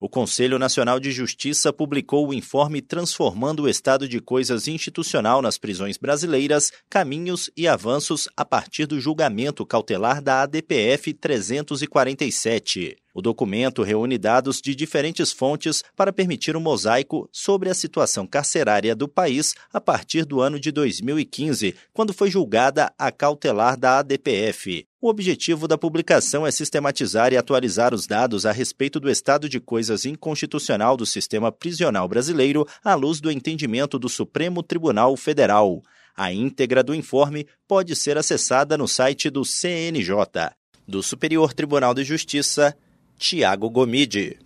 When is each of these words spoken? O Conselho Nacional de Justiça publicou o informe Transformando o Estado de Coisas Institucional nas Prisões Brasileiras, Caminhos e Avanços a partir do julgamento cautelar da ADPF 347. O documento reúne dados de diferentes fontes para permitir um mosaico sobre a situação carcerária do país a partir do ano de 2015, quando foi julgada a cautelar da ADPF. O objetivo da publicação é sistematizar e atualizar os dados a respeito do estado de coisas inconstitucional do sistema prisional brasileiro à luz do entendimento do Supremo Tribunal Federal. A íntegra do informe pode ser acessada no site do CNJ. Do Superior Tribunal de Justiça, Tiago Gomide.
O 0.00 0.08
Conselho 0.08 0.60
Nacional 0.60 1.00
de 1.00 1.10
Justiça 1.10 1.72
publicou 1.72 2.28
o 2.28 2.32
informe 2.32 2.80
Transformando 2.80 3.64
o 3.64 3.68
Estado 3.68 4.08
de 4.08 4.20
Coisas 4.20 4.68
Institucional 4.68 5.42
nas 5.42 5.58
Prisões 5.58 5.96
Brasileiras, 5.96 6.72
Caminhos 6.88 7.50
e 7.56 7.66
Avanços 7.66 8.28
a 8.36 8.44
partir 8.44 8.86
do 8.86 9.00
julgamento 9.00 9.66
cautelar 9.66 10.22
da 10.22 10.42
ADPF 10.42 11.12
347. 11.14 12.96
O 13.14 13.22
documento 13.22 13.82
reúne 13.82 14.18
dados 14.18 14.60
de 14.60 14.74
diferentes 14.74 15.32
fontes 15.32 15.82
para 15.96 16.12
permitir 16.12 16.56
um 16.56 16.60
mosaico 16.60 17.28
sobre 17.32 17.68
a 17.68 17.74
situação 17.74 18.26
carcerária 18.26 18.94
do 18.94 19.08
país 19.08 19.54
a 19.72 19.80
partir 19.80 20.24
do 20.24 20.40
ano 20.40 20.60
de 20.60 20.70
2015, 20.70 21.74
quando 21.92 22.12
foi 22.12 22.30
julgada 22.30 22.92
a 22.98 23.10
cautelar 23.10 23.78
da 23.78 23.98
ADPF. 23.98 24.86
O 25.00 25.08
objetivo 25.08 25.68
da 25.68 25.78
publicação 25.78 26.46
é 26.46 26.50
sistematizar 26.50 27.32
e 27.32 27.36
atualizar 27.36 27.94
os 27.94 28.06
dados 28.06 28.44
a 28.44 28.52
respeito 28.52 28.98
do 28.98 29.08
estado 29.08 29.48
de 29.48 29.60
coisas 29.60 30.04
inconstitucional 30.04 30.96
do 30.96 31.06
sistema 31.06 31.52
prisional 31.52 32.08
brasileiro 32.08 32.66
à 32.84 32.94
luz 32.94 33.20
do 33.20 33.30
entendimento 33.30 33.98
do 33.98 34.08
Supremo 34.08 34.62
Tribunal 34.62 35.16
Federal. 35.16 35.82
A 36.16 36.32
íntegra 36.32 36.82
do 36.82 36.94
informe 36.94 37.46
pode 37.66 37.94
ser 37.94 38.18
acessada 38.18 38.76
no 38.76 38.88
site 38.88 39.30
do 39.30 39.44
CNJ. 39.44 40.10
Do 40.86 41.00
Superior 41.00 41.52
Tribunal 41.52 41.94
de 41.94 42.02
Justiça, 42.02 42.76
Tiago 43.18 43.68
Gomide. 43.68 44.38